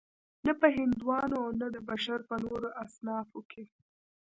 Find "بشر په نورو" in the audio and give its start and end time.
1.89-2.69